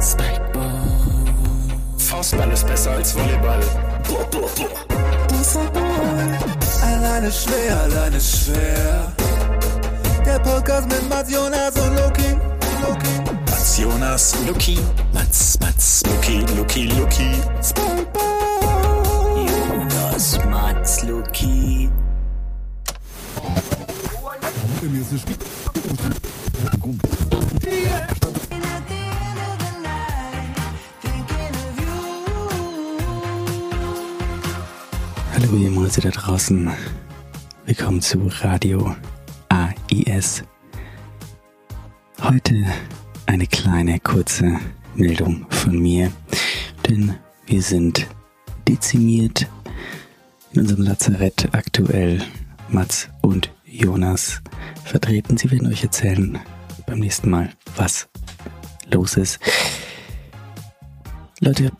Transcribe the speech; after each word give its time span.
Spikeball. 0.00 0.72
Faustball 1.98 2.50
ist 2.52 2.66
besser 2.66 2.92
als 2.92 3.14
Volleyball. 3.14 3.60
Alleine 6.82 7.32
schwer, 7.32 7.80
alleine 7.82 8.20
schwer. 8.20 9.12
Der 10.24 10.38
Podcast 10.40 10.88
mit 10.88 11.08
Mats 11.08 11.30
Jonas 11.30 11.74
und 11.76 11.96
Loki. 11.96 12.36
Loki. 12.82 13.30
Mats 13.46 13.78
Jonas, 13.78 14.34
Luki. 14.46 14.78
Mats, 15.12 15.58
Mats, 15.60 16.02
Luki, 16.06 16.44
Luki, 16.56 16.86
Luki. 16.86 17.30
Spikeball. 17.62 18.26
Jonas, 19.46 20.38
Mats, 20.44 21.02
Luki. 21.04 21.90
Hallo 35.38 35.54
ihr 35.54 35.70
Mäuse 35.70 36.00
da 36.00 36.08
draußen. 36.08 36.70
Willkommen 37.66 38.00
zu 38.00 38.26
Radio 38.40 38.96
AIS. 39.50 40.42
Heute 42.22 42.64
eine 43.26 43.46
kleine 43.46 44.00
kurze 44.00 44.58
Meldung 44.94 45.44
von 45.50 45.78
mir, 45.78 46.10
denn 46.88 47.16
wir 47.44 47.60
sind 47.60 48.06
dezimiert 48.66 49.46
in 50.54 50.62
unserem 50.62 50.84
Lazarett 50.84 51.50
aktuell. 51.52 52.22
Mats 52.70 53.10
und 53.20 53.50
Jonas 53.66 54.40
vertreten. 54.84 55.36
Sie 55.36 55.50
werden 55.50 55.68
euch 55.68 55.82
erzählen 55.82 56.38
beim 56.86 57.00
nächsten 57.00 57.28
Mal, 57.28 57.50
was 57.76 58.08
los 58.90 59.18
ist. 59.18 59.38
Leute, 61.40 61.72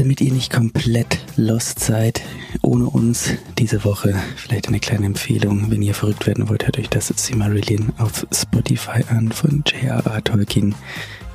damit 0.00 0.22
ihr 0.22 0.32
nicht 0.32 0.50
komplett 0.50 1.18
lost 1.36 1.78
seid, 1.78 2.22
ohne 2.62 2.88
uns 2.88 3.34
diese 3.58 3.84
Woche, 3.84 4.14
vielleicht 4.34 4.68
eine 4.68 4.80
kleine 4.80 5.04
Empfehlung, 5.04 5.70
wenn 5.70 5.82
ihr 5.82 5.94
verrückt 5.94 6.26
werden 6.26 6.48
wollt, 6.48 6.64
hört 6.64 6.78
euch 6.78 6.88
das 6.88 7.08
Silmarillion 7.08 7.92
auf 7.98 8.26
Spotify 8.32 9.04
an 9.10 9.30
von 9.30 9.62
J.R.R. 9.66 10.24
Tolkien. 10.24 10.74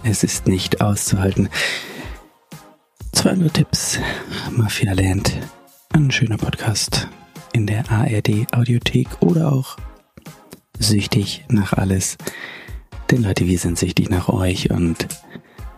Es 0.04 0.24
ist 0.24 0.48
nicht 0.48 0.82
auszuhalten. 0.82 1.50
200 3.12 3.54
Tipps, 3.54 4.00
Mafia 4.50 4.94
Land, 4.94 5.38
ein 5.94 6.10
schöner 6.10 6.38
Podcast 6.38 7.08
in 7.54 7.68
der 7.68 7.84
ARD 7.92 8.52
Audiothek 8.52 9.10
oder 9.20 9.54
auch 9.54 9.78
süchtig 10.80 11.46
nach 11.50 11.74
alles. 11.74 12.18
Denn 13.12 13.22
Leute, 13.22 13.46
wir 13.46 13.60
sind 13.60 13.78
süchtig 13.78 14.10
nach 14.10 14.28
euch 14.28 14.72
und 14.72 15.08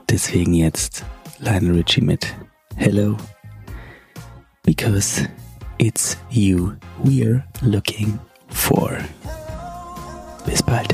deswegen 0.10 0.54
jetzt 0.54 1.04
Lionel 1.40 1.74
Richie 1.74 2.00
mit 2.00 2.34
Hello. 2.78 3.17
Because 4.64 5.28
it's 5.80 6.16
you 6.30 6.78
we're 7.03 7.44
looking 7.64 8.20
for. 8.50 9.00
Bis 10.45 10.61
bald. 10.61 10.94